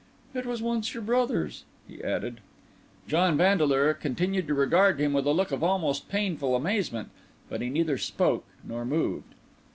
[0.33, 2.39] "It was once your brother's," he added.
[3.07, 7.11] John Vandeleur continued to regard him with a look of almost painful amazement;
[7.51, 9.35] but he neither spoke nor moved.